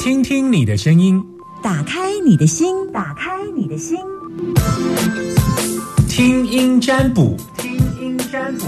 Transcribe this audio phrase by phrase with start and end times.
[0.00, 1.22] 听听你的声音，
[1.62, 3.98] 打开你的心，打开你的心，
[6.08, 8.64] 听音占卜，听音占卜。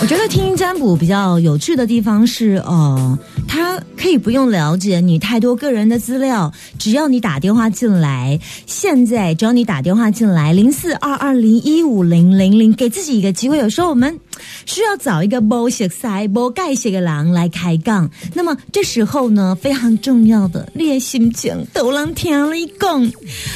[0.00, 3.18] 我觉得听音占卜比较有趣的地方是，呃，
[3.54, 13.56] 他可以不用了解你太多个人的资料，只要你打电话进来，现在只要你打电话进来，零四二二零一五零零零，给自己一个机会。
[13.58, 14.18] 有时候我们
[14.66, 23.12] 需要找一个不识塞、不盖些个狼来开杠，那么这时候呢，非常重要的列心情都让听了一讲。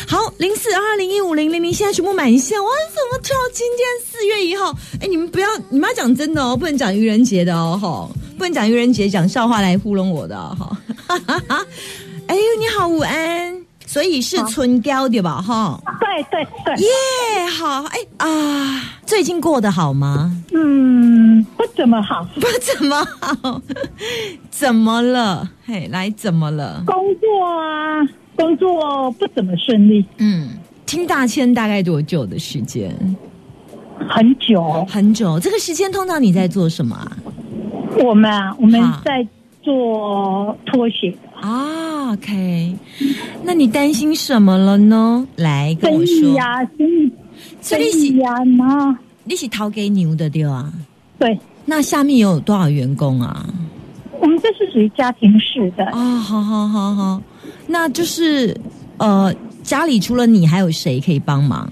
[0.06, 3.34] 好，零四二二零一五零零零，现在全部满线，我，怎么跳？
[3.52, 8.08] 今天四月一号，哎，你们不要，你们要讲真的哦，不能讲愚人节的哦，哈，
[8.38, 10.78] 不能讲愚人节，讲笑话来糊弄我的哈。
[12.28, 15.42] 哎呦，你好，午安，所以是春娇对吧？
[15.42, 20.30] 哈，对对对，耶，好，哎啊，最近过得好吗？
[20.52, 23.60] 嗯，不怎么好，不怎么好，
[24.50, 25.50] 怎么了？
[25.66, 26.82] 嘿，来，怎么了？
[26.86, 30.50] 工作啊，工作不怎么顺利，嗯，
[30.86, 32.94] 听大千大概多久的时间？
[34.08, 34.86] 很久。
[34.88, 35.40] 很久。
[35.40, 37.16] 这个时间通常你在做什么啊？
[38.04, 39.26] 我们啊，我们在
[39.62, 42.74] 做拖鞋，啊，OK，
[43.42, 45.26] 那你担心什么了呢？
[45.36, 46.14] 来跟生我说。
[46.30, 47.12] 意呀，生意，
[47.60, 50.72] 生所以你是意呀，然后你是掏给牛的对啊？
[51.18, 53.44] 对，那下面有多少员工啊？
[54.20, 57.22] 我们这是属于家庭式的，啊，好好好好，
[57.66, 58.56] 那就是
[58.96, 61.70] 呃，家里除了你还有谁可以帮忙？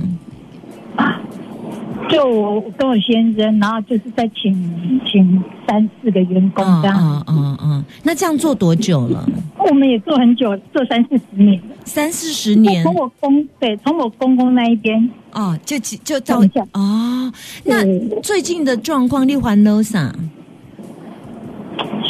[2.09, 6.97] 就我跟我先生，然后就是再请请三四个员工这样。
[6.99, 9.29] 嗯嗯嗯，那这样做多久了？
[9.59, 11.75] 我们也做很久，做三四十年了。
[11.85, 17.33] 三四十年从我公对，从我公公那一边，哦，就就到等一下哦。
[17.65, 17.85] 那
[18.21, 19.99] 最近的状况，你还多少？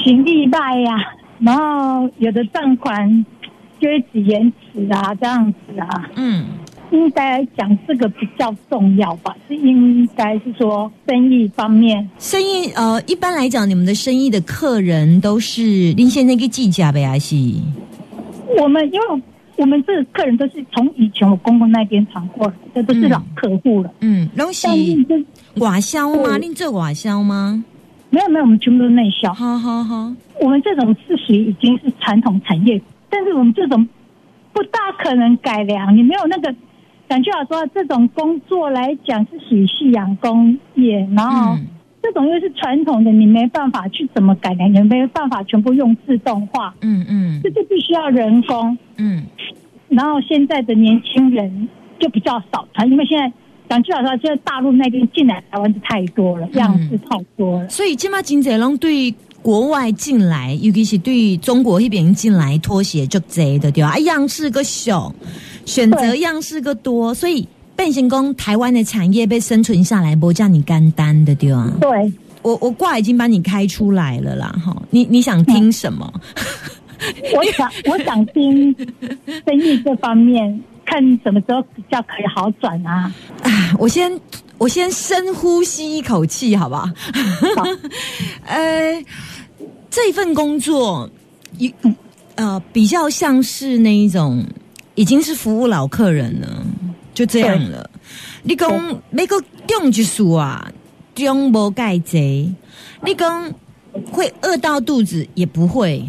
[0.04, 0.94] 行李贷呀，
[1.40, 3.24] 然后有的账款
[3.80, 6.10] 就一直延迟啊，这样子啊。
[6.16, 6.44] 嗯，
[6.90, 9.36] 应该讲这个比较重要吧？
[9.48, 15.62] 是应该是说生意方面，生意呃，一般来讲，你们的生意的客人都是
[15.94, 17.36] 您现在个计价呗，还是？
[18.58, 19.22] 我们因为
[19.56, 23.90] 我们这个客人都是从以前我公公那边传过来，这都是老客户了。
[24.00, 26.38] 嗯，拢是但是这外销吗？
[26.38, 27.64] 您做外销吗？
[28.10, 29.34] 没有没有，我们全部都是内销。
[29.34, 32.80] 好好好，我们这种是属于已经是传统产业，
[33.10, 33.86] 但是我们这种
[34.52, 36.54] 不大可能改良，你没有那个
[37.08, 41.66] 感觉好说这种工作来讲是属于夕阳工业，然后嗯
[42.02, 48.78] 这种又是传统的，你没办法去怎么改良，也没办法全部用自动化，嗯嗯这就必须要人工。
[48.96, 49.24] 嗯，
[49.88, 51.68] 然后现在的年轻人
[51.98, 53.32] 就比较少传，因为现在
[53.68, 57.68] 讲句老实话，现在大陆那边进来台湾的太多了，样式太多了。
[57.68, 59.12] 所以今嘛经济拢对
[59.42, 63.90] 国外进来，尤其是对中国那边进来拖鞋就贼的对吧？
[63.90, 65.12] 啊，样式个小，
[65.66, 67.46] 选择对样式个多，所以
[67.76, 71.70] 变形工台湾的产业被生存下来，不叫你干单的对吧？
[71.78, 72.10] 对，
[72.40, 76.10] 我我挂已经把你开出来了啦，哈，你你想听什么？
[77.34, 78.74] 我想我想听
[79.44, 83.12] 生意这方面，看什么时候比较可以好转啊？
[83.42, 84.10] 啊，我先
[84.56, 86.88] 我先深呼吸一口气，好不好？
[88.46, 89.04] 呃，
[89.90, 91.10] 这份工作，
[91.58, 91.72] 一
[92.36, 94.42] 呃比较像是那一种
[94.96, 96.66] 已经是服务老客人了，
[97.14, 97.88] 就这样了。
[98.42, 98.68] 你讲
[99.10, 100.72] 那个中一数啊，
[101.14, 102.52] 中无盖贼，
[103.04, 103.52] 你讲
[104.10, 106.04] 会饿到肚子也不会。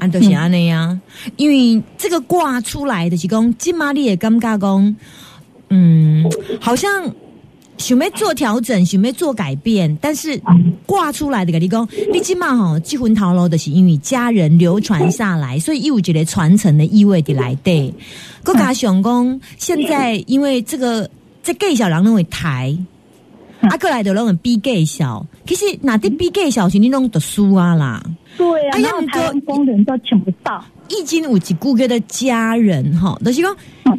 [0.00, 1.00] 安德是安那样，
[1.36, 4.96] 因为这个挂出来的是讲，金马你也尴尬讲，
[5.70, 6.24] 嗯，
[6.60, 7.14] 好像
[7.78, 10.40] 想要做调整，想要做改变，但是
[10.86, 17.92] 挂出来的跟你讲，你起码吼结婚头路的是因为家人流传下来，所以有一个传承的意味的来对。
[18.44, 21.08] 国家想讲，现在因为这个
[21.42, 22.76] 在介绍人认为台。
[23.60, 28.02] 啊，过来的人比介绍，其实哪啲比介绍是你弄的输啊啦。
[28.36, 30.62] 对啊，哎呀然后台湾工人都请不到。
[30.88, 33.56] 已经有一句叫做家人哈，就是讲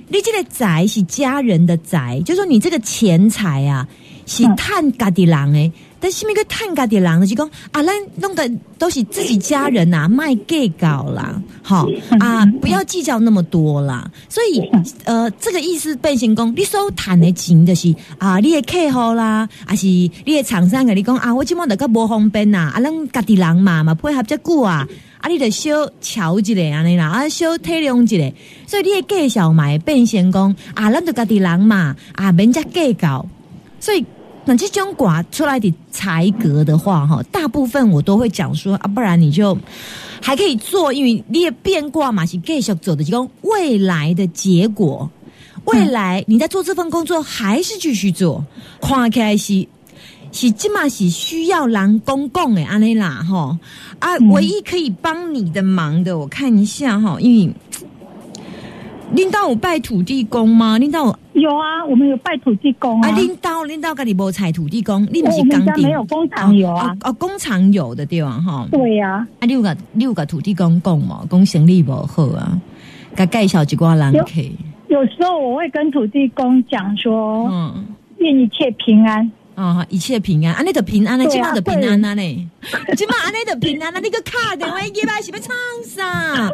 [0.07, 3.87] 你这个宅是家人的宅，就是说你这个钱财啊
[4.25, 5.71] 是探家的人诶。
[5.97, 8.47] 但是那个探家的人就是讲啊，咱弄的
[8.77, 11.87] 都是自己家人呐、卖给搞啦，好
[12.19, 14.07] 啊，不要计较那么多啦。
[14.29, 14.59] 所以
[15.05, 24.88] 呃，这个意思变成讲，你所谈的钱就是啊，你的客户啦，还是你的厂商跟你讲啊，我今晚就较无方便呐，啊，咱家的人嘛嘛配合遮久啊。
[25.25, 28.36] 啊，你得小瞧一下安尼啦，啊，小体谅一下，
[28.68, 33.25] 所以你的介绍嘛会变成讲啊，咱就家己人嘛，啊，免遮计较，
[33.80, 34.06] 所以。
[34.48, 39.57] 那这种挂出来的才格的话，哈，大部分我都会讲说啊，不然你就
[40.22, 45.10] 还可以做，因为你的变卦嘛是继续走的，就讲未来的结果。
[45.63, 48.45] 未来你在做这份工作还是继续做，
[48.80, 49.36] 看起来
[50.35, 53.57] 是是起码是需要人公共的安尼啦哈
[53.99, 57.53] 啊，嗯唯一可以帮你的忙的，我看一下哈，因为
[59.13, 60.77] 领导有拜土地公吗？
[60.77, 63.09] 领导有有啊，我们有拜土地公啊。
[63.09, 68.31] 啊，领导领导家里无采土地公，你不是我们刚定家没有工厂有啊哦，哦，工厂有的对吧？
[68.45, 72.59] 哈，对呀、啊，你有个你有甲土地公讲嘛，公生意无好啊，
[73.15, 74.41] 甲介绍一寡人有客，
[74.89, 77.85] 有时候我会跟土地公讲说，嗯。
[78.17, 79.29] 愿一切平安。
[79.55, 82.21] 哦，一切平安，安尼的平安了，对啊今晚的平安了呢。
[82.95, 86.49] 今晚 安尼的平安呢，你个卡电话机吧是要创啥？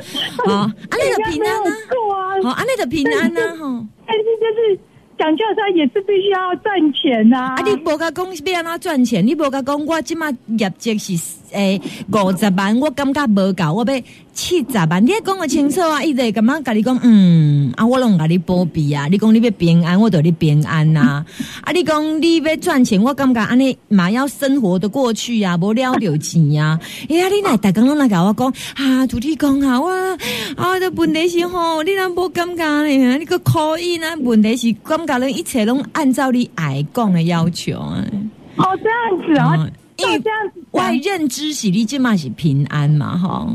[0.45, 3.85] 哦， 安尼的平安人家没有啊，错啊，哦，安尼的平安呢，吼。
[4.05, 4.79] 但是就是
[5.17, 9.25] 讲究说也是必须要赚钱呐、啊，你无甲讲要安怎赚钱？
[9.25, 11.17] 你无甲讲我今晚业绩是
[11.51, 11.81] 诶
[12.11, 14.01] 五十万，我感觉无够，我要
[14.33, 15.05] 七十万。
[15.05, 16.01] 你讲个清楚啊！
[16.03, 19.07] 伊就感觉甲你讲，嗯，啊，我拢甲你保庇啊。
[19.07, 21.23] 你讲你要平安，我就你平安呐、
[21.63, 21.71] 啊。
[21.73, 26.79] 你讲你要赚钱，我感觉安尼嘛要生活的过去啊，无了着钱啊。
[27.09, 29.89] 哎呀，你来逐工拢来甲我讲啊，土地公啊，我
[30.55, 33.17] 啊，这问题是吼，你若无感觉呢？
[33.17, 34.07] 你个可以呢？
[34.21, 38.03] 问题是感觉咱一切拢按照你爱讲的要求啊。
[38.57, 39.71] 哦这样子啊，嗯
[40.01, 43.47] 因为照这样子我讲，认知喜你即嘛是平安嘛，哈，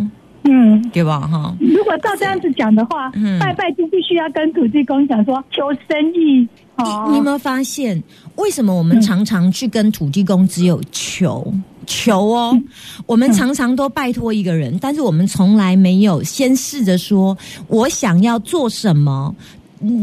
[0.45, 0.91] 嗯。
[0.93, 1.21] 对吧？
[1.21, 6.47] 哈，如果照这样子讲的话，嗯拜拜就必须要跟土地公讲说求生意
[6.77, 7.07] 哦。
[7.11, 8.03] 你有没有发现，
[8.37, 11.53] 为什么我们常常去跟土地公只有求？
[11.87, 12.61] 求哦，
[13.07, 17.37] 我们常常都拜托一个人，但是我们从来没有先试着说，
[17.69, 19.35] 我想要做什么，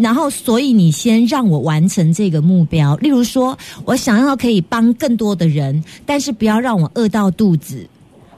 [0.02, 2.96] 然后所以你先让我完成这个目标。
[2.98, 7.88] 例如说，我想要可以帮更多的人，但是不要让我饿到肚子。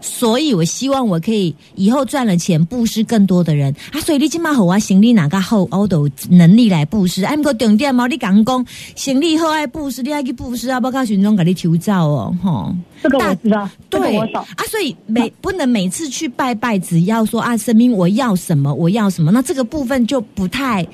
[0.02, 4.00] 所以我希望我可以以后赚了钱布施更多的人啊！
[4.02, 7.26] 所以你起码好啊，行李哪个好，我都有能力来布施。
[7.26, 12.76] 哎，不过重点毛，你讲讲行李好爱布施，你爱去布施啊，不靠群众给你求照哦，吼。
[13.02, 13.62] 这个我知道。
[13.62, 20.86] 啊，所以每不能每次去拜拜，只要说啊，神明我要什么，我要什么，那这个部分就不太，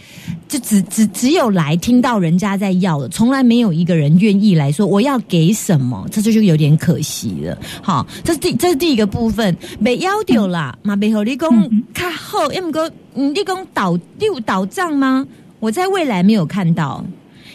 [0.52, 7.58] 就只只只有来听到人家在要的，从来没有一个人愿意来说我要给什么，这就就有点可惜了。
[7.82, 11.50] 好，这是第这是第一个部分，被要掉啦，嘛被和你讲
[11.94, 15.26] 较好，要么过嗯，你讲倒你有倒账吗？
[15.62, 17.02] 我在未来没有看到。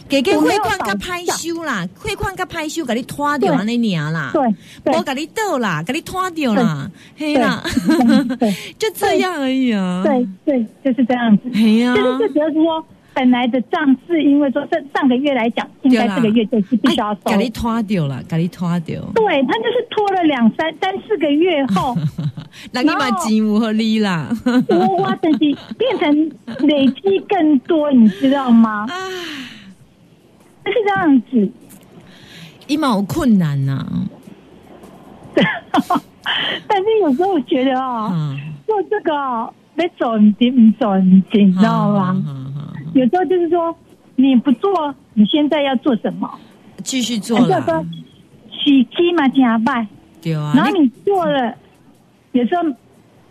[0.08, 4.30] 给给汇款甲拍账收啦，汇款甲拍收，甲你拖掉安尼尔啦。
[4.32, 4.42] 对
[4.84, 7.62] 对我给你倒啦，给你拖掉啦，嘿啦，
[8.78, 10.02] 就这样而已啊。
[10.04, 11.42] 对对，就是这样子。
[11.52, 17.20] 嘿呀，就是主要是说，本来的账是因为说这上个月来讲，应该这个月就是必须要收。
[17.24, 19.02] 给你拖掉了，给你拖掉。
[19.14, 21.96] 对他就是拖了两三三四个月后，
[22.70, 24.28] 那你把钱有和你啦。
[24.68, 25.38] 我我等是
[25.76, 26.30] 变成
[26.68, 28.86] 累积更多，你知道吗？
[30.66, 31.52] 唉，就是这样子。
[32.66, 33.86] 伊嘛有困难呐。
[36.66, 38.36] 但是有时候我觉得哦，嗯，
[38.66, 42.16] 做这个哦，没走你不走你你知道吗？
[42.94, 43.74] 有时候就是说，
[44.16, 46.28] 你不做，你现在要做什么？
[46.82, 47.84] 继续做就是说啦，
[48.50, 49.86] 洗鸡嘛加拜，
[50.20, 50.52] 对啊。
[50.56, 51.54] 然后你做了，
[52.32, 52.62] 有时候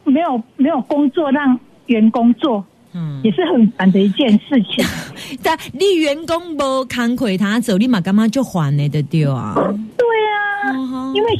[0.05, 2.63] 没有没有工作让员工做，
[2.95, 4.83] 嗯也，是很烦的一件事情。
[5.43, 9.53] 但你员工无工课他走，立马干嘛就还你的对对啊？
[9.55, 11.39] 对啊，因为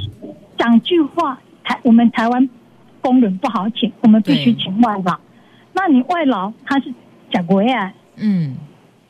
[0.57, 2.49] 讲句话，台我们台湾
[3.01, 5.17] 工人不好请，我们必须请外劳。
[5.73, 6.93] 那你外劳他是
[7.31, 8.55] 讲国啊，嗯，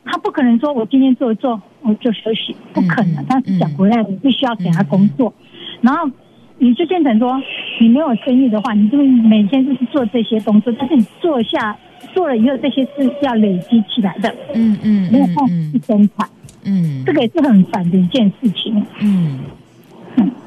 [0.05, 3.25] 他不可能说我今天做一做我就休息，不可能嗯。
[3.27, 5.33] 他是讲国外，你必须要给他工作，
[5.81, 6.09] 然后
[6.57, 7.41] 你就变成说
[7.79, 11.77] 你没有生意的话，你就每天就是做这些动作，但是你做下
[12.13, 16.29] 做了以后，这些是要累积起来的，嗯嗯没有办法嗯嗯去生产，
[16.63, 18.83] 嗯这个也是很烦的一件事情。
[19.01, 19.39] 嗯，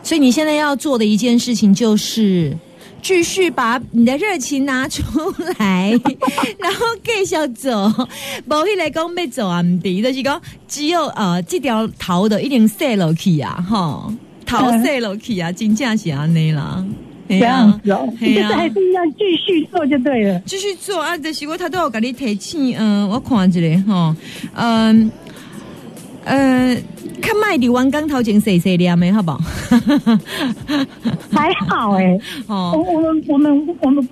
[0.03, 2.57] 所以你现在要做的一件事情就是。
[3.00, 5.03] 继续把你的热情拿出
[5.61, 5.93] 来，
[6.59, 7.71] 然后继续走。
[8.45, 14.12] 无迄个讲要走啊，唔对，就是讲只有呃，这条头的一定塞落去啊，吼，
[14.49, 16.85] 头卸落去啊，真正是安尼啦。
[17.28, 20.40] 这样子哦，就是嘿啊还是要继续做就对了。
[20.47, 24.17] 继续做啊，就是我他都有给你提醒，嗯、我看一下吼，
[24.55, 25.12] 嗯、
[26.25, 26.75] 呃，
[27.21, 29.38] 看卖伫湾港头前细细念的好不好？
[31.31, 34.09] 还好哎、我 哦，我们我们我们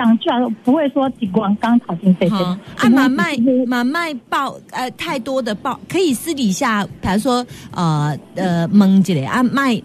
[0.00, 9.80] 讲句来不会说顶光刚讨厌谁谁好，啊，满卖满卖报呃太多的报，可以私底下，比如说呃呃蒙一下啊卖。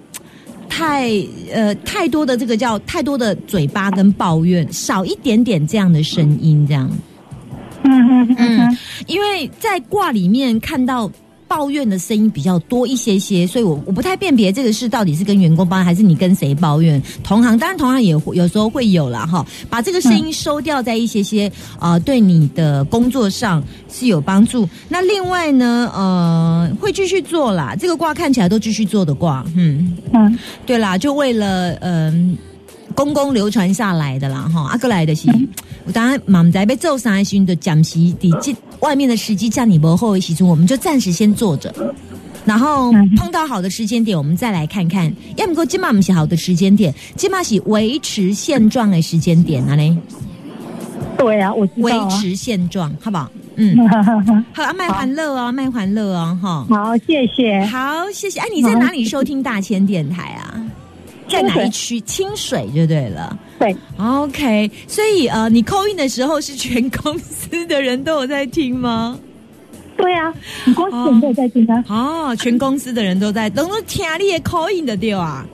[0.68, 1.10] 太
[1.54, 6.90] 呃太多的这个叫太多的嘴巴跟抱怨，少一点点这样的声音，这样。
[7.84, 11.10] 嗯嗯嗯嗯嗯，因为在卦里面看到
[11.48, 17.02] 抱怨的声音比较多一些些，所以我我不太辨别这个是到底是跟员工抱怨还是你跟谁抱怨。
[17.24, 24.68] 同行当然同行也会有时候会有啦哈，把这个声音收掉在一些些呃对你的工作上是有帮助。
[24.90, 29.98] 那另外呢呃会继续做啦，这个卦看起来都继续做的卦，嗯。
[30.14, 32.38] 嗯对啦，就为了嗯、
[32.96, 35.30] 公公流传下来的啦哈，阿哥来的是，
[35.86, 38.54] 我当然满在被揍上的时候的讲席底这
[38.86, 41.74] 外面的时机叫你不后的时钟，我们就暂时先坐着。
[42.46, 45.12] 然后嗯碰到好的时间点，我们再来看看。
[45.36, 49.98] 要么过今嘛不是好的时间点，今嘛是维持现状的时间点啊嘞，
[51.18, 52.10] 对啊，我知维道啊。
[52.10, 53.32] 持现状，好不好？
[53.56, 53.76] 嗯，
[54.54, 56.68] 好，啊卖欢乐哦，卖欢乐哦，哈。
[56.70, 57.66] 好，谢谢。
[57.66, 58.40] 好，谢谢。
[58.40, 60.62] 哎，你在哪里收听大千电台啊？
[61.28, 62.00] 在哪一区？
[62.02, 63.38] 清水就对了。
[63.60, 69.18] 对，OK，所以呃，你扣印的时候是全公司的人都有在听吗？
[69.98, 70.34] 对啊，
[70.66, 71.84] 你公司人都有在听啊。
[71.88, 75.46] 哦，全公司的人都在，都都听你的扣印的对啊。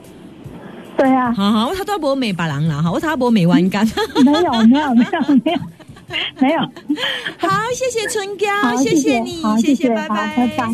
[0.96, 3.88] 对啊，好好，我他都无美白狼啦，哈，我他无美弯杆。
[4.24, 5.58] 没有没有没有没有
[6.38, 6.60] 没有。
[7.38, 10.68] 好，谢谢春娇，好，谢谢你，好，谢谢，拜拜，拜拜。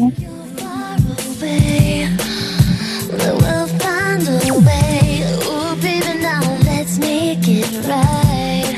[7.77, 8.75] right.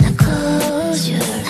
[0.00, 1.43] Now close your eyes.